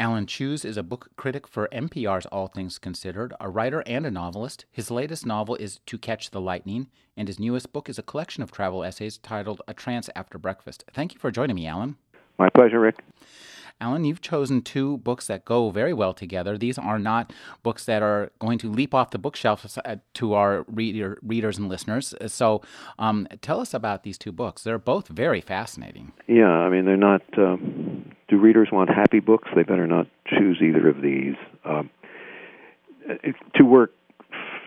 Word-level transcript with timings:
Alan 0.00 0.24
Cheuse 0.24 0.64
is 0.64 0.78
a 0.78 0.82
book 0.82 1.10
critic 1.16 1.46
for 1.46 1.68
NPR's 1.70 2.24
All 2.24 2.46
Things 2.46 2.78
Considered, 2.78 3.34
a 3.38 3.50
writer 3.50 3.82
and 3.86 4.06
a 4.06 4.10
novelist. 4.10 4.64
His 4.72 4.90
latest 4.90 5.26
novel 5.26 5.56
is 5.56 5.80
To 5.84 5.98
Catch 5.98 6.30
the 6.30 6.40
Lightning, 6.40 6.86
and 7.18 7.28
his 7.28 7.38
newest 7.38 7.70
book 7.70 7.86
is 7.86 7.98
a 7.98 8.02
collection 8.02 8.42
of 8.42 8.50
travel 8.50 8.82
essays 8.82 9.18
titled 9.18 9.60
A 9.68 9.74
Trance 9.74 10.08
After 10.16 10.38
Breakfast. 10.38 10.84
Thank 10.94 11.12
you 11.12 11.20
for 11.20 11.30
joining 11.30 11.56
me, 11.56 11.66
Alan. 11.66 11.96
My 12.38 12.48
pleasure, 12.48 12.80
Rick. 12.80 13.04
Alan, 13.78 14.06
you've 14.06 14.22
chosen 14.22 14.62
two 14.62 14.96
books 14.98 15.26
that 15.26 15.44
go 15.44 15.68
very 15.68 15.92
well 15.92 16.14
together. 16.14 16.56
These 16.56 16.78
are 16.78 16.98
not 16.98 17.34
books 17.62 17.84
that 17.84 18.02
are 18.02 18.32
going 18.38 18.56
to 18.60 18.70
leap 18.70 18.94
off 18.94 19.10
the 19.10 19.18
bookshelf 19.18 19.76
uh, 19.84 19.96
to 20.14 20.32
our 20.32 20.64
reader, 20.66 21.18
readers 21.20 21.58
and 21.58 21.68
listeners. 21.68 22.14
So, 22.26 22.62
um, 22.98 23.28
tell 23.42 23.60
us 23.60 23.74
about 23.74 24.02
these 24.02 24.16
two 24.16 24.32
books. 24.32 24.62
They're 24.62 24.78
both 24.78 25.08
very 25.08 25.42
fascinating. 25.42 26.12
Yeah, 26.26 26.48
I 26.48 26.70
mean, 26.70 26.86
they're 26.86 26.96
not. 26.96 27.22
Um, 27.36 27.99
do 28.30 28.38
readers 28.38 28.68
want 28.72 28.88
happy 28.88 29.20
books? 29.20 29.48
They 29.54 29.64
better 29.64 29.86
not 29.86 30.06
choose 30.26 30.62
either 30.62 30.88
of 30.88 31.02
these. 31.02 31.34
Um, 31.64 31.90
to 33.56 33.64
work 33.64 33.92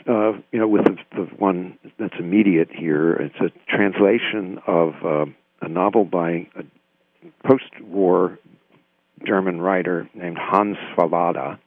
uh, 0.07 0.33
you 0.51 0.59
know, 0.59 0.67
with 0.67 0.83
the, 0.83 0.97
the, 1.15 1.23
one 1.37 1.77
that's 1.97 2.15
immediate 2.19 2.69
here, 2.69 3.13
it's 3.13 3.35
a 3.39 3.49
translation 3.73 4.59
of 4.67 4.93
uh, 5.05 5.25
a 5.61 5.69
novel 5.69 6.03
by 6.03 6.45
a 6.57 7.47
post-war 7.47 8.37
German 9.25 9.61
writer 9.61 10.09
named 10.13 10.37
Hans 10.37 10.75
Fallada. 10.97 11.57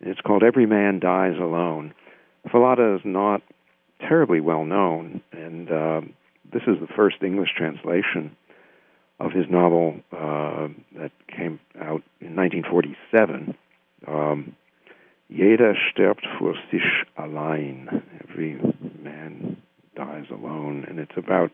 It's 0.00 0.20
called 0.22 0.42
Every 0.42 0.64
Man 0.64 0.98
Dies 0.98 1.36
Alone. 1.38 1.92
Fallada 2.48 2.96
is 2.96 3.02
not 3.04 3.42
terribly 4.00 4.40
well 4.40 4.64
known, 4.64 5.20
and 5.32 5.70
uh, 5.70 6.00
this 6.50 6.62
is 6.66 6.80
the 6.80 6.88
first 6.96 7.16
English 7.22 7.50
translation 7.54 8.34
of 9.18 9.32
his 9.32 9.46
novel 9.50 9.96
uh, 10.12 10.68
that 10.98 11.12
came 11.28 11.58
out 11.80 12.02
in 12.20 12.36
1947. 12.36 13.54
Um, 14.06 14.56
Jeder 15.28 15.74
stirbt 15.90 16.24
für 16.38 16.54
sich 16.70 16.84
allein. 17.16 18.02
Every 18.28 18.60
man 19.02 19.56
dies 19.94 20.26
alone, 20.30 20.84
and 20.88 20.98
it's 20.98 21.16
about 21.16 21.50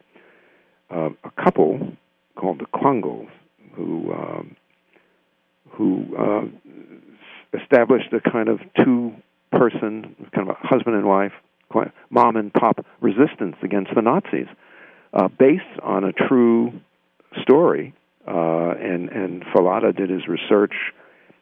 uh, 0.91 1.10
a 1.24 1.30
couple 1.42 1.96
called 2.34 2.58
the 2.58 2.66
Quangels 2.66 3.30
who 3.74 4.12
um, 4.12 4.56
who 5.70 6.04
uh, 6.19 6.42
established 7.58 8.12
a 8.12 8.20
kind 8.20 8.48
of 8.48 8.60
two 8.76 9.12
person, 9.50 10.14
kind 10.34 10.48
of 10.48 10.56
a 10.56 10.66
husband 10.66 10.97
and 10.97 11.06
wife, 11.06 11.32
mom 12.10 12.36
and 12.36 12.52
pop 12.52 12.84
resistance 13.00 13.56
against 13.62 13.94
the 13.94 14.02
Nazis, 14.02 14.48
uh, 15.14 15.28
based 15.28 15.62
on 15.82 16.04
a 16.04 16.12
true 16.12 16.72
story. 17.41 17.94
Uh, 18.27 18.75
and 18.80 19.08
and 19.08 19.42
Fallada 19.44 19.94
did 19.97 20.11
his 20.11 20.28
research 20.28 20.75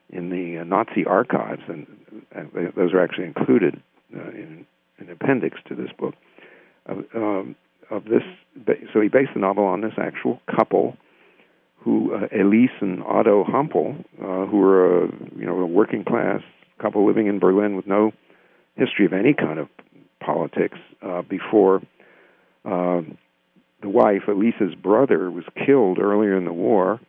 in 0.08 0.30
the 0.30 0.58
uh, 0.58 0.64
Nazi 0.64 1.04
archives, 1.04 1.62
and, 1.68 1.86
and 2.32 2.50
those 2.74 2.92
are 2.94 3.02
actually 3.02 3.26
included 3.26 3.80
uh, 4.16 4.30
in 4.30 4.66
an 4.98 5.10
appendix 5.10 5.58
to 5.68 5.74
this 5.74 5.90
book. 5.98 6.14
Um, 6.88 7.54
of 7.90 8.04
this, 8.04 8.22
so 8.92 9.00
he 9.00 9.08
based 9.08 9.30
the 9.34 9.40
novel 9.40 9.64
on 9.64 9.80
this 9.80 9.94
actual 9.98 10.40
couple 10.54 10.96
who 11.80 12.14
uh, 12.14 12.28
Elise 12.32 12.70
and 12.80 13.02
Otto 13.02 13.44
Hampel, 13.44 14.04
uh, 14.22 14.46
who 14.46 14.58
were 14.58 15.04
a 15.04 15.08
you 15.36 15.46
know 15.46 15.58
a 15.58 15.66
working 15.66 16.04
class 16.04 16.40
couple 16.80 17.06
living 17.06 17.26
in 17.26 17.38
Berlin 17.38 17.76
with 17.76 17.86
no 17.86 18.12
history 18.76 19.06
of 19.06 19.12
any 19.12 19.34
kind 19.34 19.58
of 19.58 19.68
politics 20.20 20.78
uh, 21.02 21.22
before 21.22 21.82
uh, 22.64 23.00
the 23.82 23.88
wife 23.88 24.22
Elisa's 24.28 24.74
brother 24.74 25.30
was 25.30 25.44
killed 25.66 25.98
earlier 25.98 26.36
in 26.36 26.44
the 26.44 26.52
war, 26.52 27.00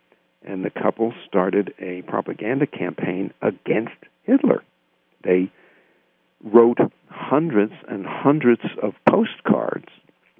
and 0.43 0.63
the 0.63 0.69
couple 0.69 1.13
started 1.27 1.73
a 1.79 2.01
propaganda 2.03 2.65
campaign 2.65 3.33
against 3.41 3.95
Hitler. 4.23 4.63
They 5.23 5.51
wrote 6.43 6.79
hundreds 7.09 7.73
and 7.87 8.05
hundreds 8.05 8.61
of 8.81 8.93
postcards, 9.07 9.87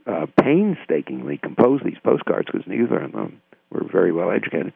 uh, 0.07 0.25
painstakingly 0.41 1.37
composed 1.37 1.85
these 1.85 1.99
postcards 2.03 2.47
because 2.51 2.67
neither 2.67 2.99
of 2.99 3.11
them 3.11 3.41
were 3.69 3.85
very 3.91 4.11
well 4.11 4.31
educated, 4.31 4.73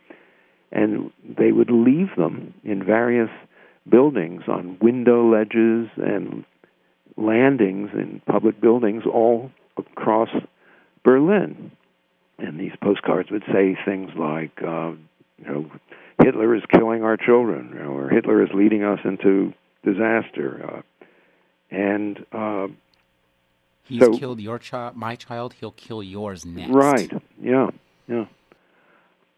and 0.72 1.12
they 1.38 1.52
would 1.52 1.72
leave 1.72 2.16
them 2.18 2.54
in 2.64 2.84
various 2.84 3.30
buildings 3.90 4.44
on 4.48 4.78
window 4.82 5.30
ledges 5.30 5.90
and 5.98 6.44
landings 7.18 7.90
in 7.94 8.22
public 8.26 8.60
buildings 8.60 9.04
all 9.06 9.52
across 9.78 10.30
Berlin. 11.06 11.72
And 12.38 12.60
these 12.60 12.74
postcards 12.84 13.32
would 13.32 13.44
say 13.54 13.78
things 13.86 14.12
like, 14.18 14.62
uh, 14.62 14.92
you 15.38 15.46
know, 15.46 15.72
Hitler 16.22 16.54
is 16.54 16.64
killing 16.70 17.04
our 17.04 17.16
children, 17.16 17.78
or 17.78 18.10
Hitler 18.10 18.44
is 18.44 18.50
leading 18.54 18.84
us 18.84 19.00
into 19.06 19.54
disaster. 19.86 20.70
Uh, 20.70 21.06
and 21.74 22.26
uh, 22.34 22.68
he's 23.86 24.02
so, 24.02 24.18
killed 24.18 24.42
your 24.42 24.60
child, 24.60 24.98
my 24.98 25.16
child. 25.16 25.54
He'll 25.54 25.72
kill 25.72 26.04
yours 26.04 26.46
next. 26.46 26.74
Right. 26.74 27.12
Yeah. 27.42 27.70
Yeah 28.10 28.26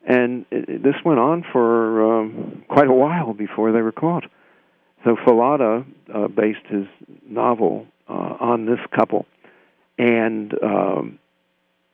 and 0.07 0.45
it, 0.51 0.81
this 0.81 0.95
went 1.06 1.19
on 1.19 1.45
for 1.51 2.22
um, 2.22 2.63
quite 2.69 2.88
a 2.88 2.94
while 2.94 3.33
before 3.33 3.72
they 3.72 3.81
were 3.81 3.91
caught. 3.91 4.23
So 5.03 5.16
Fallada 5.16 5.85
uh, 6.13 6.27
based 6.29 6.66
his 6.67 6.85
novel 7.29 7.85
uh, 8.09 8.38
on 8.39 8.66
this 8.66 8.79
couple, 8.95 9.25
and 10.00 10.53
um, 10.63 11.19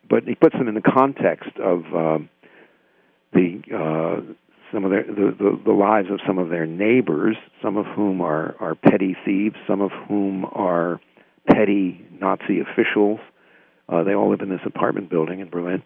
but 0.09 0.23
he 0.23 0.35
puts 0.35 0.55
them 0.57 0.67
in 0.67 0.75
the 0.75 0.81
context 0.81 1.57
of 1.57 1.85
uh, 1.85 2.19
the 3.33 3.61
uh, 3.73 4.33
some 4.71 4.85
of 4.85 4.91
their 4.91 5.03
the, 5.03 5.35
the, 5.37 5.61
the 5.65 5.71
lives 5.71 6.09
of 6.09 6.19
some 6.25 6.37
of 6.37 6.49
their 6.49 6.65
neighbors, 6.65 7.35
some 7.61 7.77
of 7.77 7.85
whom 7.85 8.21
are 8.21 8.55
are 8.59 8.75
petty 8.75 9.15
thieves, 9.25 9.55
some 9.67 9.81
of 9.81 9.91
whom 10.07 10.45
are 10.45 10.99
petty 11.47 12.05
Nazi 12.19 12.59
officials. 12.59 13.19
Uh, 13.89 14.03
they 14.03 14.13
all 14.13 14.29
live 14.29 14.41
in 14.41 14.49
this 14.49 14.61
apartment 14.65 15.09
building 15.09 15.39
in 15.39 15.49
Berlin 15.49 15.83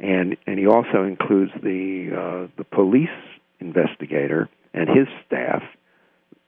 and 0.00 0.36
and 0.46 0.58
he 0.58 0.66
also 0.66 1.04
includes 1.04 1.52
the 1.62 2.10
uh, 2.12 2.48
the 2.56 2.64
police 2.64 3.08
investigator 3.60 4.48
and 4.72 4.88
his 4.88 5.06
staff, 5.26 5.62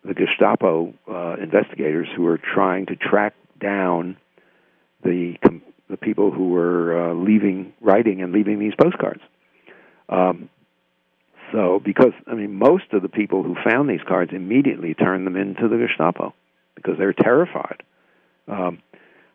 the 0.05 0.15
Gestapo 0.15 0.93
uh, 1.09 1.37
investigators 1.41 2.09
who 2.17 2.27
are 2.27 2.39
trying 2.39 2.87
to 2.87 2.97
track 2.97 3.35
down 3.61 4.17
the 5.05 5.37
com- 5.43 5.63
the 5.89 5.97
people 5.97 6.31
who 6.31 6.51
were 6.51 7.11
uh, 7.11 7.15
leaving, 7.15 7.73
writing, 7.81 8.23
and 8.23 8.33
leaving 8.33 8.59
these 8.59 8.75
postcards. 8.81 9.21
Um, 10.09 10.49
so, 11.53 11.81
because 11.85 12.13
I 12.27 12.35
mean, 12.35 12.55
most 12.55 12.93
of 12.93 13.03
the 13.03 13.09
people 13.09 13.43
who 13.43 13.55
found 13.65 13.89
these 13.89 14.01
cards 14.07 14.33
immediately 14.35 14.95
turned 14.95 15.27
them 15.27 15.37
into 15.37 15.69
the 15.69 15.77
Gestapo 15.77 16.35
because 16.75 16.95
they're 16.99 17.13
terrified. 17.13 17.83
Um, 18.49 18.83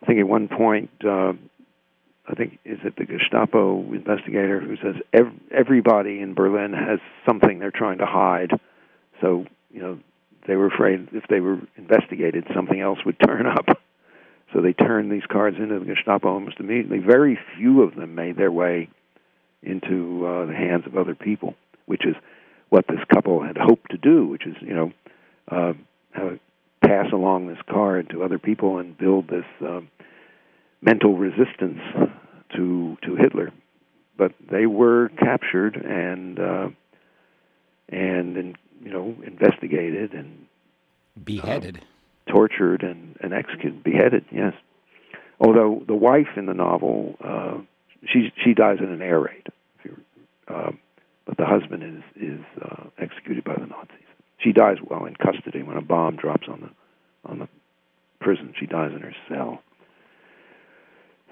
I 0.02 0.06
think 0.06 0.20
at 0.20 0.28
one 0.28 0.48
point 0.48 0.90
uh, 1.06 1.34
I 2.28 2.36
think 2.36 2.60
is 2.66 2.80
it 2.84 2.96
the 2.96 3.06
Gestapo 3.06 3.82
investigator 3.94 4.60
who 4.60 4.78
says 4.78 4.96
ev- 5.14 5.34
everybody 5.52 6.22
in 6.22 6.34
Berlin 6.34 6.74
has 6.74 7.00
something 7.26 7.60
they're 7.60 7.72
trying 7.72 8.00
to 8.00 8.06
hide. 8.06 8.52
So 9.22 9.46
you 9.72 9.82
know 9.82 10.00
they 10.48 10.56
were 10.56 10.68
afraid 10.68 11.10
if 11.14 11.24
they 11.30 11.40
were 11.40 11.60
investigated, 11.78 12.46
something 12.56 12.80
else 12.80 13.00
would 13.06 13.18
turn 13.26 13.46
up. 13.48 13.66
So 14.54 14.62
they 14.62 14.74
turned 14.74 15.12
these 15.12 15.26
cards 15.30 15.58
into 15.58 15.80
the 15.80 15.86
Gestapo 15.86 16.30
almost 16.30 16.60
immediately. 16.60 17.00
Very 17.00 17.40
few 17.58 17.84
of 17.84 17.96
them 17.96 18.16
made 18.16 18.38
their 18.38 18.52
way 18.52 18.90
into 19.64 20.26
uh, 20.26 20.46
the 20.46 20.54
hands 20.54 20.86
of 20.86 20.98
other 20.98 21.16
people, 21.16 21.56
which 21.86 22.06
is 22.06 22.16
what 22.70 22.86
this 22.88 23.00
couple 23.14 23.44
had 23.44 23.58
hoped 23.58 23.92
to 23.92 23.98
do, 23.98 24.26
which 24.28 24.46
is 24.46 24.56
you 24.62 24.74
know 24.74 24.92
uh, 25.50 25.74
pass 26.82 27.08
along 27.14 27.48
this 27.48 27.60
card 27.70 28.10
to 28.10 28.24
other 28.24 28.40
people 28.40 28.78
and 28.78 28.98
build 28.98 29.28
this. 29.28 29.46
Uh, 29.66 29.82
mental 30.82 31.18
resistance 31.18 31.80
to 32.56 32.98
to 33.04 33.16
Hitler, 33.16 33.52
but 34.18 34.34
they 34.50 34.66
were 34.66 35.10
captured 35.10 35.76
and 35.76 36.40
uh, 36.40 36.70
and, 37.90 38.38
and 38.38 38.58
you 38.84 38.92
know 38.92 39.16
investigated 39.26 40.14
and 40.14 40.48
beheaded, 41.24 41.78
uh, 41.78 41.86
tortured 42.32 42.84
and, 42.84 43.18
and 43.22 43.34
executed, 43.34 43.84
beheaded. 43.84 44.26
Yes, 44.32 44.54
although 45.40 45.84
the 45.86 45.96
wife 45.96 46.38
in 46.38 46.46
the 46.46 46.54
novel 46.54 47.16
uh, 47.24 47.58
she 48.08 48.32
she 48.44 48.54
dies 48.54 48.78
in 48.80 48.90
an 48.92 49.02
air 49.02 49.20
raid, 49.20 49.48
uh, 50.48 50.72
but 51.26 51.38
the 51.38 51.46
husband 51.46 51.84
is 51.84 52.22
is 52.22 52.46
uh, 52.62 52.84
executed 52.98 53.44
by 53.44 53.54
the 53.54 53.66
Nazis. 53.68 53.98
She 54.40 54.52
dies 54.52 54.78
while 54.84 55.06
in 55.06 55.16
custody 55.16 55.62
when 55.64 55.78
a 55.78 55.82
bomb 55.82 56.16
drops 56.16 56.48
on 56.48 56.62
the 56.62 57.30
on 57.30 57.40
the 57.40 57.48
prison. 58.20 58.54
She 58.60 58.66
dies 58.66 58.92
in 58.94 59.02
her 59.02 59.16
cell. 59.28 59.62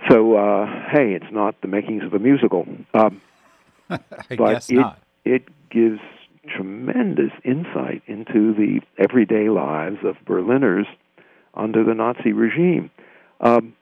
so, 0.10 0.36
uh, 0.38 0.66
hey, 0.92 1.13
it's 1.13 1.31
not 1.31 1.60
the 1.62 1.68
makings 1.68 2.04
of 2.04 2.13
a 2.13 2.19
musical. 2.19 2.68
Um, 2.94 3.22
I 3.90 4.00
but 4.30 4.54
guess 4.54 4.69
it, 4.69 4.75
not. 4.75 5.00
it 5.25 5.44
gives 5.69 6.00
tremendous 6.47 7.31
insight 7.44 8.01
into 8.07 8.53
the 8.53 8.81
everyday 8.97 9.50
lives 9.50 9.97
of 10.03 10.15
Berliners 10.25 10.88
under 11.53 11.83
the 11.83 11.94
Nazi 11.94 12.31
regime. 12.33 12.89
Um, 13.41 13.74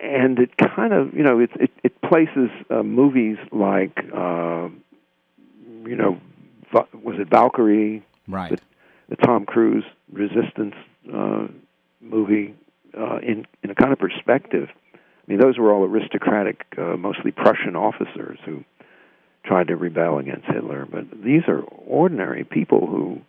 and 0.00 0.38
it 0.38 0.56
kind 0.56 0.92
of, 0.92 1.14
you 1.14 1.22
know, 1.22 1.38
it 1.38 1.50
it, 1.60 1.70
it 1.84 2.00
places 2.02 2.50
uh, 2.70 2.82
movies 2.82 3.38
like, 3.52 3.96
uh, 4.14 4.68
you 5.86 5.96
know, 5.96 6.20
was 6.72 7.16
it 7.18 7.28
Valkyrie, 7.28 8.02
Right. 8.26 8.60
the 9.08 9.16
Tom 9.16 9.46
Cruise 9.46 9.84
Resistance 10.12 10.74
uh, 11.14 11.46
movie, 12.00 12.54
uh, 12.98 13.18
in 13.18 13.46
in 13.62 13.70
a 13.70 13.74
kind 13.74 13.92
of 13.92 13.98
perspective. 13.98 14.68
I 14.94 14.98
mean, 15.26 15.40
those 15.40 15.58
were 15.58 15.72
all 15.72 15.84
aristocratic, 15.84 16.64
uh, 16.76 16.96
mostly 16.96 17.30
Prussian 17.30 17.76
officers 17.76 18.38
who 18.44 18.64
tried 19.44 19.68
to 19.68 19.76
rebel 19.76 20.18
against 20.18 20.46
Hitler. 20.46 20.86
But 20.90 21.22
these 21.22 21.42
are 21.48 21.60
ordinary 21.60 22.44
people 22.44 22.86
who, 22.86 23.20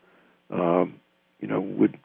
um, 0.56 1.00
you 1.40 1.48
know, 1.48 1.60
would 1.60 1.98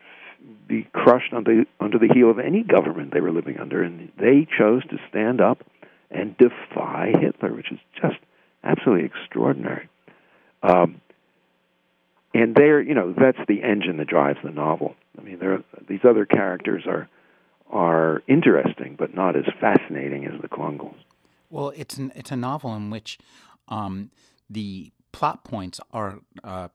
be 0.67 0.87
crushed 0.93 1.33
under 1.33 1.65
under 1.81 1.99
the 1.99 2.09
heel 2.13 2.31
of 2.31 2.39
any 2.39 2.63
government 2.63 3.13
they 3.13 3.21
were 3.21 3.33
living 3.33 3.59
under, 3.59 3.83
and 3.83 4.11
they 4.19 4.47
chose 4.59 4.83
to 4.87 4.99
stand 5.09 5.41
up 5.41 5.65
and 6.11 6.37
defy 6.39 7.13
Hitler, 7.19 7.53
which 7.53 7.73
is 7.73 7.79
just 8.01 8.17
absolutely 8.63 9.07
extraordinary. 9.07 9.89
Um, 10.63 11.01
and 12.33 12.55
there, 12.55 12.81
you 12.81 12.95
know, 12.95 13.15
that's 13.17 13.39
the 13.47 13.63
engine 13.63 13.99
that 13.99 14.09
drives 14.09 14.39
the 14.43 14.51
novel. 14.51 14.97
I 15.19 15.23
mean, 15.23 15.39
there 15.39 15.55
are, 15.55 15.65
these 15.89 16.05
other 16.05 16.27
characters 16.27 16.85
are 16.87 17.09
are 17.71 18.23
interesting, 18.29 18.97
but 18.99 19.15
not 19.15 19.37
as 19.37 19.45
fascinating 19.61 20.27
as 20.27 20.41
the 20.41 20.49
Quangels. 20.49 20.97
Well, 21.51 21.73
it's 21.77 21.97
an, 21.97 22.13
it's 22.15 22.31
a 22.31 22.37
novel 22.37 22.75
in 22.75 22.91
which 22.91 23.19
um, 23.69 24.11
the 24.49 24.93
plot 25.13 25.45
points 25.45 25.81
are 25.93 26.19
uh, 26.43 26.69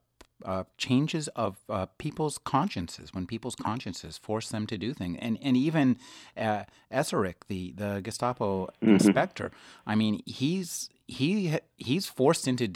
uh, 0.45 0.63
changes 0.77 1.27
of 1.29 1.57
uh, 1.69 1.85
people's 1.97 2.37
consciences 2.37 3.13
when 3.13 3.27
people's 3.27 3.55
consciences 3.55 4.17
force 4.17 4.49
them 4.49 4.65
to 4.67 4.77
do 4.77 4.93
things, 4.93 5.17
and 5.21 5.37
and 5.41 5.57
even 5.57 5.97
uh, 6.37 6.63
Escherich, 6.91 7.35
the 7.47 7.73
the 7.75 8.01
Gestapo 8.01 8.69
inspector, 8.81 9.51
I 9.85 9.95
mean, 9.95 10.21
he's 10.25 10.89
he 11.07 11.57
he's 11.77 12.05
forced 12.05 12.47
into 12.47 12.73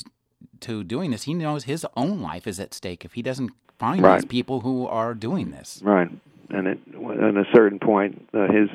to 0.60 0.84
doing 0.84 1.12
this. 1.12 1.24
He 1.24 1.34
knows 1.34 1.64
his 1.64 1.86
own 1.96 2.22
life 2.22 2.48
is 2.48 2.60
at 2.60 2.74
stake 2.74 3.06
if 3.06 3.14
he 3.14 3.22
doesn't 3.22 3.52
find 3.80 4.04
these 4.04 4.26
people 4.26 4.62
who 4.62 4.86
are 4.88 5.14
doing 5.14 5.52
this. 5.52 5.82
Right, 5.84 6.10
and 6.50 6.68
at, 6.68 6.78
at 6.78 7.38
a 7.38 7.46
certain 7.54 7.80
point, 7.80 8.28
uh, 8.34 8.52
his 8.52 8.70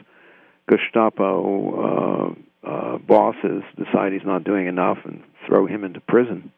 Gestapo 0.71 2.35
uh, 2.69 2.73
uh, 2.73 2.99
bosses 2.99 3.63
decide 3.77 4.13
he's 4.13 4.25
not 4.25 4.45
doing 4.45 4.67
enough 4.67 4.99
and 5.05 5.23
throw 5.47 5.67
him 5.67 5.85
into 5.85 6.01
prison, 6.01 6.53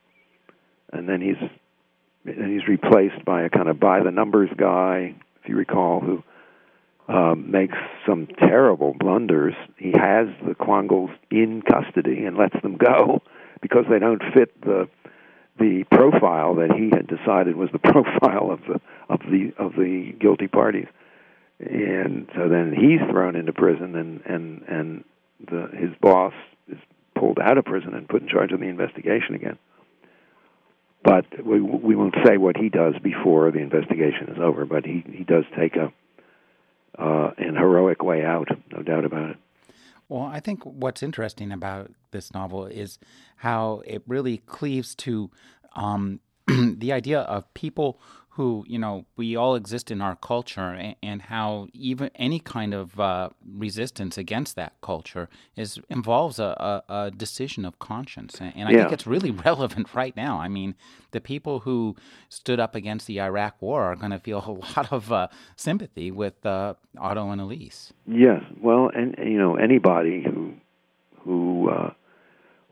and 0.93 1.09
then 1.09 1.21
he's 1.21 1.37
and 2.25 2.53
he's 2.53 2.69
replaced 2.69 3.25
by 3.25 3.43
a 3.43 3.49
kind 3.49 3.69
of 3.69 3.81
by 3.81 4.03
the 4.03 4.11
numbers 4.11 4.51
guy, 4.57 5.15
if 5.43 5.49
you 5.49 5.57
recall, 5.57 6.01
who 6.01 6.23
um, 7.09 7.51
makes 7.51 7.77
some 8.07 8.27
terrible 8.39 8.95
blunders. 8.99 9.55
He 9.77 9.93
has 9.93 10.29
the 10.47 10.55
Quangels 10.55 11.11
in 11.31 11.63
custody 11.63 12.25
and 12.25 12.37
lets 12.37 12.61
them 12.63 12.77
go 12.77 13.23
because 13.63 13.85
they 13.91 13.99
don't 13.99 14.23
fit 14.35 14.61
the 14.63 14.89
the 15.59 15.85
profile 15.93 16.55
that 16.55 16.73
he 16.73 16.89
had 16.91 17.07
decided 17.07 17.57
was 17.57 17.69
the 17.73 17.79
profile 17.93 18.51
of 18.51 18.61
the 18.67 18.81
of 19.09 19.21
the 19.31 19.53
of 19.59 19.73
the 19.73 20.13
guilty 20.21 20.49
parties. 20.49 20.89
And 21.59 22.29
so 22.35 22.49
then 22.49 22.73
he's 22.75 23.01
thrown 23.11 23.37
into 23.37 23.53
prison 23.53 23.95
and 23.95 24.21
and 24.25 24.63
and 24.69 25.05
the 25.49 25.69
his 25.77 25.91
boss 26.01 26.33
is 26.69 26.79
pulled 27.15 27.39
out 27.39 27.59
of 27.59 27.65
prison 27.65 27.95
and 27.95 28.09
put 28.09 28.23
in 28.23 28.29
charge 28.29 28.53
of 28.53 28.61
the 28.61 28.67
investigation 28.67 29.35
again. 29.35 29.59
But 31.03 31.25
we 31.45 31.61
we 31.61 31.95
won't 31.95 32.15
say 32.27 32.37
what 32.37 32.57
he 32.57 32.69
does 32.69 32.95
before 33.03 33.51
the 33.51 33.61
investigation 33.61 34.29
is 34.29 34.39
over, 34.41 34.65
but 34.65 34.85
he 34.85 35.05
he 35.11 35.25
does 35.25 35.45
take 35.59 35.77
a 35.77 35.93
uh, 36.99 37.31
an 37.39 37.57
heroic 37.57 38.03
way 38.03 38.25
out, 38.25 38.49
no 38.71 38.83
doubt 38.83 39.05
about 39.05 39.31
it. 39.31 39.37
Well, 40.09 40.23
I 40.23 40.41
think 40.41 40.65
what's 40.65 41.03
interesting 41.03 41.53
about 41.53 41.93
this 42.11 42.35
novel 42.35 42.67
is 42.67 42.99
how 43.37 43.83
it 43.87 44.03
really 44.09 44.39
cleaves 44.39 44.95
to 44.97 45.31
um, 45.77 46.19
the 46.49 46.93
idea 46.93 47.21
of 47.21 47.53
people 47.55 48.01
who, 48.41 48.65
you 48.67 48.79
know, 48.79 49.05
we 49.19 49.37
all 49.37 49.55
exist 49.55 49.91
in 49.91 50.01
our 50.01 50.17
culture, 50.17 50.71
and, 50.73 50.97
and 51.03 51.21
how 51.21 51.69
even 51.75 52.11
any 52.15 52.39
kind 52.39 52.73
of 52.73 52.99
uh, 52.99 53.29
resistance 53.47 54.17
against 54.17 54.57
that 54.57 54.73
culture 54.81 55.29
is 55.57 55.79
involves 55.91 56.39
a, 56.39 56.83
a, 56.89 56.95
a 56.95 57.11
decision 57.11 57.67
of 57.67 57.79
conscience, 57.79 58.41
and, 58.41 58.51
and 58.57 58.67
I 58.67 58.73
think 58.73 58.93
it's 58.93 59.07
really 59.07 59.31
relevant 59.47 59.95
right 59.95 60.17
now. 60.17 60.39
I 60.39 60.49
mean, 60.49 60.75
the 61.11 61.21
people 61.21 61.61
who 61.61 61.97
stood 62.31 62.59
up 62.59 62.75
against 62.75 63.07
the 63.07 63.21
Iraq 63.21 63.61
War 63.61 63.83
are 63.83 63.95
going 63.95 64.13
to 64.13 64.19
feel 64.19 64.39
a 64.47 64.79
lot 64.79 64.91
of 64.91 65.13
uh, 65.13 65.29
sympathy 65.55 66.11
with 66.11 66.47
uh, 66.47 66.73
Otto 66.97 67.31
and 67.31 67.43
Elise. 67.43 67.93
Yes, 68.07 68.41
well, 68.59 68.91
and 68.95 69.19
and, 69.19 69.31
you 69.31 69.39
know 69.39 69.57
anybody 69.57 70.23
who 70.23 70.55
who 71.25 71.69
uh, 71.69 71.91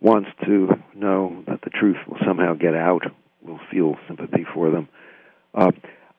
wants 0.00 0.30
to 0.46 0.68
know 0.94 1.44
that 1.46 1.60
the 1.60 1.68
truth 1.68 1.98
will 2.08 2.16
somehow 2.26 2.54
get 2.54 2.74
out 2.74 3.02
will 3.42 3.60
feel 3.70 3.96
sympathy 4.06 4.46
for 4.54 4.70
them. 4.70 4.88
Uh, 5.54 5.70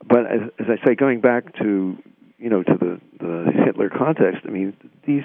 but 0.07 0.25
as, 0.25 0.41
as 0.59 0.65
I 0.69 0.85
say, 0.85 0.95
going 0.95 1.21
back 1.21 1.57
to 1.59 1.97
you 2.37 2.49
know 2.49 2.63
to 2.63 2.73
the 2.79 3.01
the 3.19 3.51
Hitler 3.65 3.89
context, 3.89 4.41
I 4.45 4.49
mean 4.49 4.75
these, 5.05 5.23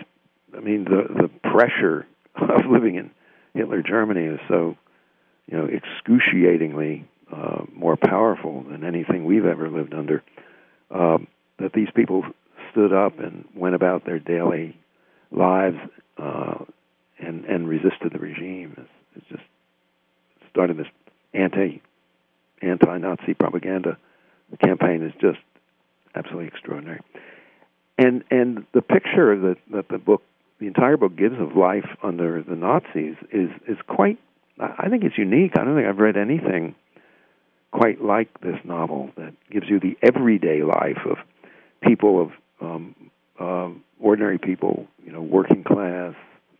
I 0.56 0.60
mean 0.60 0.84
the 0.84 1.06
the 1.22 1.50
pressure 1.50 2.06
of 2.36 2.66
living 2.70 2.96
in 2.96 3.10
Hitler 3.54 3.82
Germany 3.82 4.24
is 4.24 4.40
so 4.48 4.76
you 5.46 5.56
know 5.56 5.66
excruciatingly 5.66 7.08
uh, 7.32 7.64
more 7.72 7.96
powerful 7.96 8.64
than 8.68 8.84
anything 8.84 9.24
we've 9.24 9.46
ever 9.46 9.68
lived 9.70 9.94
under. 9.94 10.22
Um, 10.90 11.26
that 11.58 11.72
these 11.72 11.88
people 11.94 12.24
stood 12.70 12.92
up 12.92 13.18
and 13.18 13.44
went 13.54 13.74
about 13.74 14.04
their 14.04 14.18
daily 14.18 14.76
lives 15.30 15.78
uh, 16.18 16.56
and 17.18 17.44
and 17.44 17.68
resisted 17.68 18.12
the 18.12 18.18
regime. 18.18 18.74
It's, 18.76 18.88
it's 19.16 19.26
just 19.28 19.42
started 20.50 20.76
this 20.76 20.86
anti 21.32 21.80
anti 22.64 22.98
Nazi 22.98 23.34
propaganda 23.34 23.96
campaign 24.62 25.02
is 25.02 25.12
just 25.20 25.38
absolutely 26.14 26.46
extraordinary. 26.46 27.00
And 27.98 28.24
and 28.30 28.66
the 28.72 28.82
picture 28.82 29.38
that 29.38 29.56
that 29.72 29.88
the 29.88 29.98
book 29.98 30.22
the 30.58 30.66
entire 30.66 30.96
book 30.96 31.16
gives 31.16 31.38
of 31.38 31.56
life 31.56 31.88
under 32.02 32.42
the 32.42 32.56
Nazis 32.56 33.16
is 33.32 33.50
is 33.68 33.78
quite 33.86 34.18
I 34.58 34.88
think 34.88 35.04
it's 35.04 35.18
unique. 35.18 35.52
I 35.58 35.64
don't 35.64 35.74
think 35.74 35.88
I've 35.88 35.98
read 35.98 36.16
anything 36.16 36.74
quite 37.72 38.00
like 38.00 38.40
this 38.40 38.58
novel 38.64 39.10
that 39.16 39.34
gives 39.50 39.68
you 39.68 39.80
the 39.80 39.96
everyday 40.00 40.62
life 40.62 41.04
of 41.04 41.16
people 41.82 42.22
of 42.22 42.30
um, 42.60 42.94
um, 43.40 43.82
ordinary 44.00 44.38
people, 44.38 44.86
you 45.04 45.10
know, 45.10 45.20
working 45.20 45.64
class, 45.64 46.14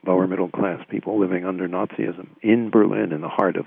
lower 0.04 0.26
middle 0.26 0.48
class 0.48 0.80
people 0.90 1.18
living 1.20 1.44
under 1.44 1.68
Nazism 1.68 2.26
in 2.42 2.68
Berlin, 2.68 3.12
in 3.12 3.20
the 3.20 3.28
heart 3.28 3.56
of, 3.56 3.66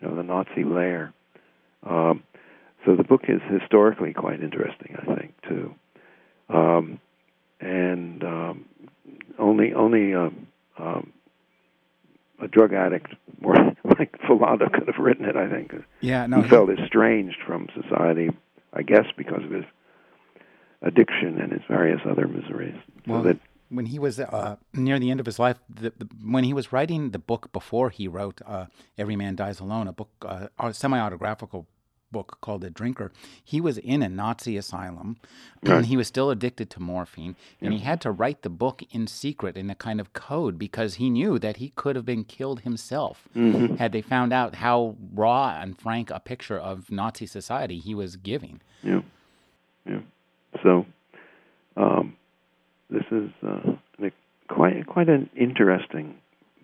you 0.00 0.08
know, 0.08 0.14
the 0.14 0.22
Nazi 0.22 0.62
lair. 0.62 1.12
Um, 1.82 2.22
so 2.84 2.96
the 2.96 3.04
book 3.04 3.24
is 3.28 3.40
historically 3.50 4.12
quite 4.12 4.42
interesting, 4.42 4.96
I 4.96 5.14
think, 5.14 5.34
too. 5.48 5.74
Um, 6.48 7.00
and 7.60 8.24
um, 8.24 8.64
only 9.38 9.74
only 9.74 10.14
um, 10.14 10.46
um, 10.78 11.12
a 12.40 12.48
drug 12.48 12.72
addict, 12.72 13.14
more 13.40 13.54
like 13.98 14.18
Fallada, 14.22 14.72
could 14.72 14.86
have 14.86 14.98
written 14.98 15.26
it. 15.26 15.36
I 15.36 15.48
think 15.48 15.72
Yeah, 16.00 16.26
no, 16.26 16.42
he 16.42 16.48
felt 16.48 16.70
estranged 16.70 17.38
from 17.46 17.68
society, 17.74 18.30
I 18.72 18.82
guess, 18.82 19.06
because 19.16 19.44
of 19.44 19.50
his 19.50 19.64
addiction 20.82 21.38
and 21.40 21.52
his 21.52 21.62
various 21.68 22.00
other 22.08 22.26
miseries. 22.26 22.76
So 23.06 23.22
that 23.22 23.38
when 23.70 23.86
he 23.86 23.98
was 23.98 24.20
uh, 24.20 24.56
near 24.74 24.98
the 24.98 25.10
end 25.10 25.20
of 25.20 25.26
his 25.26 25.38
life, 25.38 25.58
the, 25.68 25.92
the, 25.96 26.08
when 26.22 26.44
he 26.44 26.52
was 26.52 26.72
writing 26.72 27.10
the 27.10 27.18
book 27.18 27.52
before 27.52 27.90
he 27.90 28.06
wrote 28.08 28.40
uh, 28.46 28.66
"Every 28.98 29.16
Man 29.16 29.36
Dies 29.36 29.60
Alone," 29.60 29.88
a 29.88 29.92
book, 29.92 30.10
uh, 30.22 30.48
a 30.58 30.74
semi-autographical 30.74 31.66
book 32.12 32.38
called 32.40 32.62
"The 32.62 32.70
Drinker," 32.70 33.12
he 33.44 33.60
was 33.60 33.78
in 33.78 34.02
a 34.02 34.08
Nazi 34.08 34.56
asylum. 34.56 35.16
and 35.62 35.86
he 35.92 35.96
was 35.96 36.08
still 36.08 36.30
addicted 36.30 36.68
to 36.70 36.80
morphine, 36.80 37.36
and 37.60 37.72
he 37.72 37.78
had 37.80 38.00
to 38.00 38.10
write 38.10 38.42
the 38.42 38.50
book 38.50 38.82
in 38.90 39.06
secret 39.06 39.56
in 39.56 39.70
a 39.70 39.74
kind 39.76 40.00
of 40.00 40.12
code 40.12 40.58
because 40.58 40.94
he 40.94 41.08
knew 41.08 41.38
that 41.38 41.58
he 41.58 41.70
could 41.76 41.94
have 41.96 42.04
been 42.04 42.24
killed 42.24 42.60
himself 42.60 43.28
had 43.78 43.92
they 43.92 44.02
found 44.02 44.32
out 44.32 44.56
how 44.56 44.96
raw 45.14 45.58
and 45.60 45.78
frank 45.78 46.10
a 46.10 46.18
picture 46.18 46.58
of 46.58 46.90
Nazi 46.90 47.26
society 47.26 47.78
he 47.78 47.94
was 47.94 48.16
giving. 48.16 48.60
yeah, 48.82 49.02
yeah. 49.86 50.00
So 50.64 50.84
um, 51.76 52.09
this 52.90 53.04
is 53.10 53.30
uh, 53.46 53.72
quite 54.48 54.86
quite 54.86 55.08
an 55.08 55.30
interesting 55.36 56.16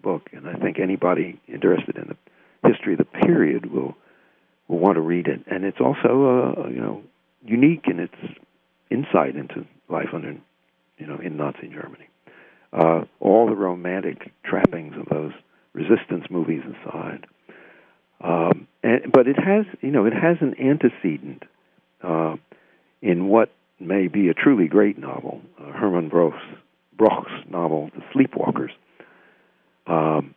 book, 0.03 0.29
and 0.33 0.49
I 0.49 0.55
think 0.55 0.79
anybody 0.79 1.41
interested 1.49 1.97
in 1.97 2.09
the 2.09 2.69
history 2.69 2.95
of 2.95 2.99
the 2.99 3.05
period 3.05 3.67
will 3.67 3.95
will 4.69 4.79
want 4.79 4.97
to 4.97 5.01
read 5.01 5.27
it. 5.29 5.41
And 5.47 5.65
it's 5.65 5.81
also 5.81 6.09
uh, 6.59 6.69
you 6.69 6.81
know 6.81 7.03
unique 7.45 7.85
in 7.87 8.01
its 8.01 8.15
insight 8.91 9.37
into 9.37 9.67
life 9.89 10.09
under 10.13 10.37
you 10.99 11.07
know 11.07 11.19
in 11.19 11.37
Nazi 11.37 11.69
Germany. 11.69 12.09
uh, 12.73 13.05
all 13.21 13.47
the 13.47 13.55
romantic 13.55 14.33
trappings 14.45 14.95
of 14.99 15.07
those 15.09 15.33
resistance 15.73 16.25
movies 16.31 16.63
aside. 16.65 17.27
Um, 18.21 18.67
and, 18.83 19.13
but 19.13 19.27
it 19.27 19.37
has, 19.39 19.67
you 19.81 19.91
know, 19.91 20.07
it 20.07 20.13
has 20.13 20.37
an 20.41 20.55
antecedent 20.61 21.45
uh, 22.03 22.37
in 23.03 23.29
what 23.29 23.51
may 23.79 24.09
be 24.09 24.29
a 24.29 24.35
truly 24.35 24.69
great 24.69 24.99
novel, 24.99 25.41
uh, 25.61 25.73
Hermann 25.73 26.09
Broch's, 26.09 26.41
Broch's 26.97 27.45
novel, 27.49 27.91
The 27.95 28.03
Sleepwalkers, 28.15 28.71
um, 29.87 30.35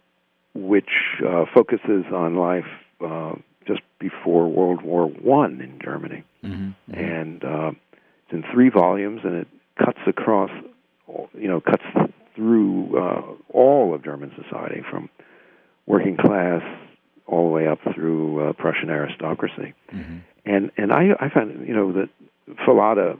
which 0.54 0.90
uh, 1.26 1.46
focuses 1.54 2.06
on 2.14 2.36
life 2.36 2.66
uh, 3.02 3.36
just 3.66 3.82
before 4.00 4.48
World 4.48 4.82
War 4.82 5.08
One 5.08 5.62
in 5.62 5.80
Germany, 5.84 6.24
Mm-hmm. 6.44 6.94
and 6.94 7.44
uh, 7.44 7.72
it's 7.72 8.32
in 8.32 8.44
three 8.54 8.70
volumes, 8.70 9.22
and 9.26 9.36
it 9.36 9.48
cuts 9.78 10.00
across, 10.08 10.50
you 11.34 11.50
know, 11.50 11.60
cuts 11.60 11.84
through 12.34 12.98
uh, 12.98 13.22
all 13.50 13.94
of 13.94 14.04
German 14.06 14.32
society 14.42 14.82
from 14.90 15.10
working 15.86 16.16
class 16.16 16.62
all 17.28 17.44
the 17.44 17.54
way 17.54 17.68
up 17.68 17.80
through 17.94 18.50
uh, 18.50 18.54
Prussian 18.54 18.90
aristocracy. 18.90 19.74
Mm-hmm. 19.94 20.18
And 20.46 20.72
and 20.78 20.94
I 20.94 21.10
I 21.20 21.30
found 21.30 21.68
you 21.68 21.76
know 21.76 21.92
that 21.92 22.10
Fallada 22.66 23.20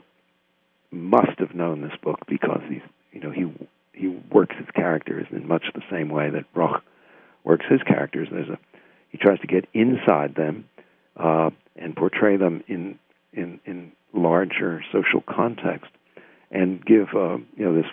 must 0.90 1.38
have 1.38 1.54
known 1.54 1.82
this 1.82 1.96
book 2.02 2.20
because 2.28 2.60
he's 2.68 2.82
you 3.12 3.20
know 3.20 3.30
he 3.30 3.46
he 3.92 4.08
works 4.32 4.56
his 4.58 4.68
characters 4.74 5.26
in 5.30 5.46
much 5.46 5.64
the 5.74 5.82
same 5.90 6.08
way 6.08 6.30
that 6.30 6.52
Broch 6.52 6.82
works 7.44 7.66
his 7.68 7.82
characters. 7.82 8.28
There's 8.30 8.48
a 8.48 8.58
he 9.10 9.18
tries 9.18 9.40
to 9.40 9.46
get 9.46 9.66
inside 9.74 10.34
them 10.34 10.68
uh, 11.16 11.50
and 11.76 11.94
portray 11.96 12.36
them 12.36 12.62
in 12.68 12.98
in 13.32 13.60
in 13.64 13.92
larger 14.12 14.82
social 14.92 15.22
context 15.28 15.90
and 16.50 16.84
give 16.84 17.08
uh, 17.14 17.36
you 17.56 17.64
know 17.64 17.74
this 17.74 17.90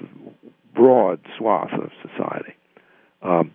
broad 0.73 1.19
swath 1.37 1.73
of 1.73 1.91
society 2.01 2.53
um, 3.21 3.53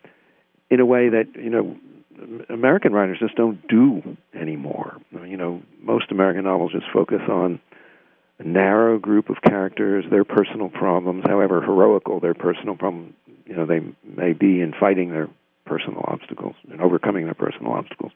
in 0.70 0.80
a 0.80 0.86
way 0.86 1.08
that 1.08 1.26
you 1.34 1.50
know 1.50 1.76
American 2.48 2.92
writers 2.92 3.18
just 3.20 3.34
don't 3.36 3.66
do 3.68 4.16
anymore. 4.34 4.96
You 5.12 5.36
know, 5.36 5.62
most 5.80 6.10
American 6.10 6.44
novels 6.44 6.72
just 6.72 6.86
focus 6.92 7.20
on 7.28 7.60
narrow 8.44 8.98
group 8.98 9.30
of 9.30 9.36
characters, 9.42 10.04
their 10.10 10.24
personal 10.24 10.68
problems, 10.68 11.24
however 11.26 11.60
heroical 11.60 12.20
their 12.20 12.34
personal 12.34 12.76
problems, 12.76 13.14
you 13.46 13.54
know, 13.54 13.66
they 13.66 13.80
may 14.04 14.32
be 14.32 14.60
in 14.60 14.72
fighting 14.78 15.10
their 15.10 15.28
personal 15.66 16.04
obstacles 16.06 16.54
and 16.70 16.80
overcoming 16.80 17.24
their 17.24 17.34
personal 17.34 17.72
obstacles. 17.72 18.12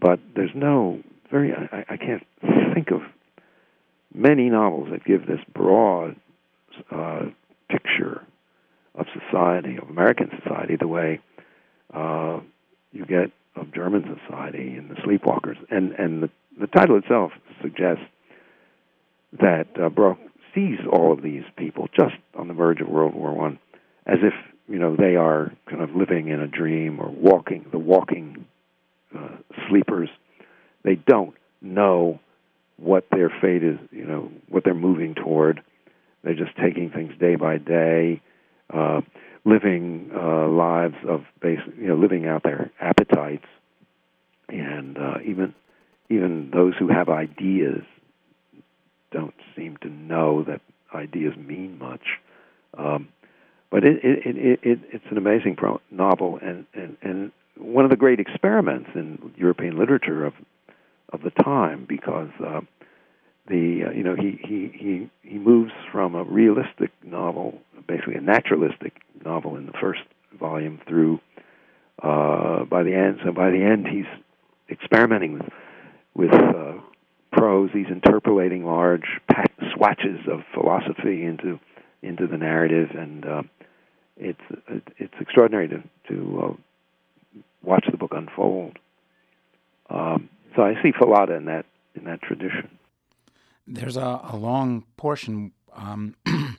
But 0.00 0.20
there's 0.34 0.54
no 0.54 1.00
very 1.30 1.52
I, 1.52 1.84
I 1.88 1.96
can't 1.96 2.26
think 2.74 2.90
of 2.90 3.02
many 4.14 4.48
novels 4.48 4.88
that 4.90 5.04
give 5.04 5.26
this 5.26 5.40
broad 5.52 6.16
uh, 6.90 7.26
picture 7.68 8.26
of 8.94 9.06
society, 9.12 9.78
of 9.80 9.88
American 9.88 10.30
society, 10.42 10.76
the 10.76 10.88
way 10.88 11.20
uh, 11.94 12.40
you 12.92 13.04
get 13.04 13.30
of 13.56 13.72
German 13.72 14.18
society 14.26 14.76
in 14.76 14.88
the 14.88 14.94
Sleepwalkers, 14.96 15.56
and 15.70 15.92
and 15.92 16.22
the 16.22 16.30
the 16.58 16.66
title 16.66 16.96
itself 16.96 17.32
suggests 17.62 18.02
that 19.38 19.68
uh, 19.80 19.88
Broch 19.88 20.18
sees 20.54 20.78
all 20.90 21.12
of 21.12 21.22
these 21.22 21.44
people 21.56 21.88
just 21.96 22.16
on 22.34 22.48
the 22.48 22.54
verge 22.54 22.80
of 22.80 22.88
World 22.88 23.14
War 23.14 23.32
One, 23.34 23.58
as 24.06 24.18
if 24.22 24.34
you 24.68 24.78
know 24.78 24.96
they 24.96 25.16
are 25.16 25.52
kind 25.68 25.82
of 25.82 25.94
living 25.94 26.28
in 26.28 26.40
a 26.40 26.46
dream 26.46 27.00
or 27.00 27.08
walking 27.08 27.66
the 27.70 27.78
walking 27.78 28.46
uh, 29.16 29.36
sleepers. 29.68 30.08
They 30.82 30.94
don't 30.94 31.34
know 31.60 32.20
what 32.78 33.04
their 33.12 33.30
fate 33.40 33.62
is, 33.62 33.78
you 33.90 34.06
know, 34.06 34.30
what 34.48 34.64
they're 34.64 34.74
moving 34.74 35.14
toward. 35.14 35.62
They're 36.24 36.34
just 36.34 36.56
taking 36.56 36.90
things 36.90 37.12
day 37.18 37.36
by 37.36 37.58
day. 37.58 38.22
Uh, 38.72 39.02
living 39.44 40.10
uh, 40.14 40.48
lives 40.48 40.96
of 41.08 41.24
basic, 41.40 41.76
you 41.76 41.88
know, 41.88 41.96
living 41.96 42.26
out 42.26 42.42
their 42.42 42.70
appetites, 42.80 43.46
and 44.48 44.96
uh, 44.96 45.18
even 45.24 45.54
even 46.08 46.50
those 46.52 46.74
who 46.78 46.88
have 46.88 47.08
ideas 47.08 47.82
know 50.10 50.44
that 50.44 50.60
ideas 50.94 51.34
mean 51.36 51.78
much. 51.78 52.06
Um, 52.76 53.08
but 53.70 53.84
it, 53.84 54.04
it, 54.04 54.36
it, 54.36 54.60
it, 54.62 54.78
it's 54.92 55.04
an 55.10 55.16
amazing 55.16 55.54
pro- 55.56 55.80
novel, 55.90 56.38
and, 56.42 56.66
and, 56.74 56.96
and 57.02 57.32
one 57.56 57.84
of 57.84 57.90
the 57.90 57.96
great 57.96 58.18
experiments 58.18 58.90
in 58.94 59.32
European 59.36 59.78
literature 59.78 60.26
of 60.26 60.34
of 61.12 61.22
the 61.22 61.30
time, 61.30 61.86
because 61.88 62.30
uh, 62.44 62.60
the 63.48 63.84
uh, 63.86 63.90
you 63.90 64.04
know 64.04 64.14
he, 64.14 64.38
he 64.42 64.70
he 64.74 65.10
he 65.28 65.38
moves 65.38 65.72
from 65.92 66.14
a 66.14 66.22
realistic 66.22 66.90
novel, 67.04 67.58
basically 67.86 68.14
a 68.14 68.20
naturalistic 68.20 68.92
novel 69.24 69.56
in 69.56 69.66
the 69.66 69.72
first 69.80 70.02
volume 70.38 70.80
through 70.88 71.20
uh, 72.02 72.64
by 72.64 72.82
the 72.82 72.94
end. 72.94 73.18
So 73.24 73.32
by 73.32 73.50
the 73.50 73.62
end, 73.62 73.86
he's 73.86 74.10
experimenting 74.68 75.34
with 75.34 75.48
with 76.14 76.32
uh, 76.32 76.74
prose. 77.32 77.70
He's 77.72 77.88
interpolating 77.90 78.64
large 78.64 79.20
pack, 79.80 79.96
swatches 79.98 80.20
of 80.30 80.40
philosophy 80.54 81.24
into 81.24 81.58
into 82.02 82.26
the 82.26 82.36
narrative, 82.36 82.90
and 82.96 83.26
uh, 83.26 83.42
it's 84.16 84.40
it's 84.98 85.14
extraordinary 85.20 85.68
to 85.68 85.82
to 86.08 86.42
uh, 86.42 86.52
watch 87.62 87.84
the 87.90 87.96
book 87.96 88.12
unfold. 88.14 88.78
Um, 89.88 90.28
so 90.56 90.62
I 90.62 90.74
see 90.82 90.92
Fallada 90.92 91.36
in 91.36 91.46
that 91.46 91.66
in 91.94 92.04
that 92.04 92.22
tradition. 92.22 92.78
There's 93.66 93.96
a, 93.96 94.20
a 94.24 94.36
long 94.36 94.84
portion 94.96 95.52
um, 95.74 96.16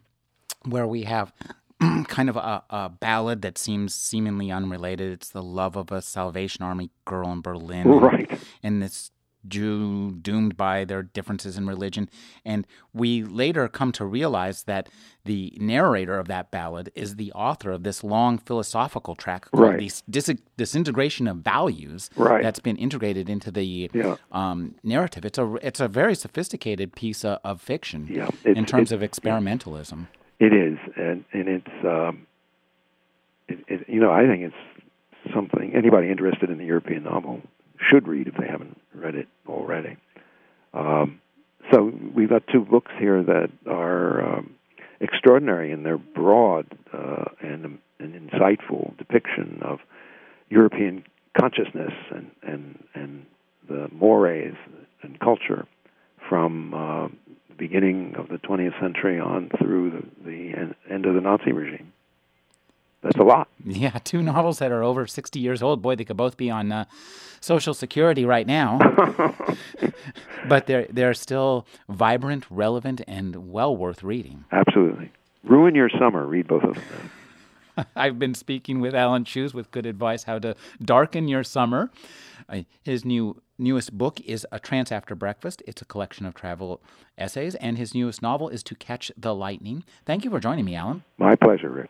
where 0.66 0.88
we 0.88 1.04
have 1.04 1.34
kind 2.08 2.30
of 2.30 2.38
a, 2.38 2.64
a, 2.70 2.90
ballad 2.90 3.42
that 3.42 3.58
seems 3.58 3.94
seemingly 3.94 4.52
unrelated. 4.52 5.12
It's 5.12 5.30
the 5.30 5.42
love 5.42 5.76
of 5.76 5.92
a 5.92 6.02
Salvation 6.02 6.64
Army 6.64 6.90
girl 7.06 7.32
in 7.32 7.42
Berlin. 7.42 7.88
Right. 7.88 8.30
And, 8.30 8.40
and 8.64 8.82
this 8.84 9.12
Jew 9.48 10.12
doomed 10.12 10.58
by 10.58 10.86
their 10.86 11.04
differences 11.04 11.58
in 11.58 11.68
religion. 11.68 12.10
And 12.46 12.66
we 12.94 13.24
later 13.24 13.68
come 13.68 13.92
to 13.94 14.06
realize 14.06 14.64
that 14.64 14.90
the 15.26 15.56
narrator 15.60 16.18
of 16.18 16.28
that 16.28 16.52
ballad 16.52 16.92
is 16.96 17.16
the 17.16 17.32
author 17.34 17.72
of 17.72 17.84
this 17.84 18.04
long 18.04 18.38
philosophical 18.38 19.16
track 19.16 19.50
called 19.52 19.64
right. 19.64 19.80
the 19.80 19.92
dis- 20.10 20.36
Disintegration 20.58 21.28
of 21.28 21.38
Values 21.38 22.10
right. 22.16 22.44
that's 22.44 22.60
been 22.60 22.78
integrated 22.78 23.30
into 23.30 23.52
the 23.52 23.90
yeah. 23.94 24.16
um, 24.32 24.76
narrative. 24.84 25.26
It's 25.26 25.38
a, 25.38 25.56
it's 25.62 25.80
a 25.80 25.88
very 25.88 26.16
sophisticated 26.16 26.96
piece 26.96 27.24
of, 27.24 27.40
of 27.44 27.62
fiction 27.62 28.08
yeah. 28.10 28.30
in 28.46 28.66
terms 28.66 28.92
of 28.92 29.02
experimentalism. 29.02 30.08
It 30.40 30.54
is, 30.54 30.80
and, 30.96 31.24
and 31.34 31.48
it's, 31.48 31.86
um, 31.86 32.26
it, 33.48 33.60
it, 33.68 33.90
you 33.90 34.00
know, 34.00 34.12
I 34.12 34.26
think 34.26 34.42
it's 34.42 35.34
something 35.34 35.74
anybody 35.76 36.10
interested 36.10 36.50
in 36.50 36.58
the 36.58 36.66
European 36.66 37.04
novel 37.04 37.42
should 37.90 38.08
read 38.08 38.28
if 38.28 38.36
they 38.36 38.48
haven't 38.48 38.80
read 38.94 39.16
it 39.16 39.28
already. 39.48 39.98
Um, 40.74 41.20
so 41.72 41.92
we've 42.14 42.30
got 42.30 42.44
two 42.52 42.62
books 42.62 42.92
here 43.00 43.24
that 43.24 43.50
are 43.68 44.38
um, 44.38 44.56
extraordinary 45.00 45.72
in 45.72 45.84
their 45.84 45.98
broad 45.98 46.68
uh, 46.94 47.26
and, 47.42 47.80
an 48.00 48.30
insightful 48.34 48.98
depiction 48.98 49.60
of 49.62 49.80
European 50.50 51.04
consciousness 51.40 51.94
and, 52.10 52.32
and, 52.42 52.84
and 52.96 53.26
the 53.70 53.88
mores 53.92 54.56
and 55.04 55.20
culture 55.20 55.68
from 56.28 56.74
uh, 56.74 57.08
the 57.50 57.56
beginning 57.58 58.16
of 58.18 58.28
the 58.30 58.38
20th 58.38 58.80
century 58.82 59.20
on 59.20 59.50
through 59.60 59.92
the, 59.92 60.30
the 60.30 60.74
end 60.90 61.06
of 61.06 61.14
the 61.14 61.22
Nazi 61.22 61.52
regime. 61.52 61.94
That's 63.02 63.18
a 63.18 63.24
lot. 63.24 63.48
Yeah, 63.66 63.98
two 64.04 64.22
novels 64.22 64.60
that 64.60 64.72
are 64.72 64.84
over 64.84 65.08
60 65.08 65.40
years 65.40 65.64
old. 65.64 65.82
Boy, 65.82 65.96
they 65.96 66.06
could 66.06 66.18
both 66.18 66.38
be 66.38 66.50
on 66.50 66.72
uh, 66.72 66.86
Social 67.40 67.74
Security 67.74 68.26
right 68.26 68.46
now. 68.46 68.78
but 70.48 70.68
they're, 70.68 70.86
they're 70.90 71.16
still 71.16 71.66
vibrant, 71.90 72.46
relevant, 72.50 73.02
and 73.08 73.52
well 73.52 73.76
worth 73.76 74.04
reading. 74.04 74.46
Absolutely. 74.52 75.12
Ruin 75.44 75.74
your 75.74 75.90
summer. 75.90 76.28
Read 76.28 76.48
both 76.48 76.64
of 76.64 76.76
them. 76.76 77.12
I've 77.96 78.20
been 78.20 78.36
speaking 78.36 78.80
with 78.80 78.94
Alan 78.94 79.24
Cheuse 79.24 79.54
with 79.54 79.72
good 79.72 79.86
advice 79.88 80.24
how 80.24 80.38
to 80.40 80.56
darken 80.84 81.28
your 81.28 81.44
summer. 81.44 81.90
Uh, 82.48 82.62
his 82.84 83.06
new 83.06 83.42
newest 83.58 83.98
book 83.98 84.20
is 84.22 84.46
A 84.52 84.60
Trance 84.60 84.92
After 84.92 85.16
Breakfast. 85.16 85.64
It's 85.66 85.82
a 85.82 85.86
collection 85.86 86.26
of 86.26 86.36
travel 86.36 86.82
essays, 87.18 87.56
and 87.56 87.78
his 87.78 87.96
newest 87.96 88.22
novel 88.22 88.50
is 88.50 88.62
To 88.64 88.76
Catch 88.76 89.12
the 89.18 89.34
Lightning. 89.34 89.84
Thank 90.06 90.24
you 90.24 90.30
for 90.30 90.40
joining 90.40 90.66
me, 90.66 90.76
Alan. 90.76 91.04
My 91.18 91.36
pleasure, 91.36 91.70
Rick. 91.70 91.90